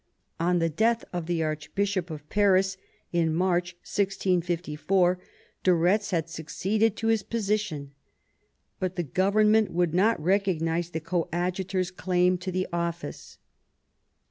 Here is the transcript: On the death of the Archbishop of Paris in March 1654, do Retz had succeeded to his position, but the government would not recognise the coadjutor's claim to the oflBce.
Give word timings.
On 0.39 0.57
the 0.57 0.67
death 0.67 1.05
of 1.13 1.27
the 1.27 1.43
Archbishop 1.43 2.09
of 2.09 2.27
Paris 2.27 2.75
in 3.13 3.35
March 3.35 3.73
1654, 3.83 5.19
do 5.63 5.73
Retz 5.75 6.09
had 6.09 6.27
succeeded 6.27 6.95
to 6.95 7.09
his 7.09 7.21
position, 7.21 7.91
but 8.79 8.95
the 8.95 9.03
government 9.03 9.69
would 9.69 9.93
not 9.93 10.19
recognise 10.19 10.89
the 10.89 11.01
coadjutor's 11.01 11.91
claim 11.91 12.39
to 12.39 12.51
the 12.51 12.67
oflBce. 12.73 13.37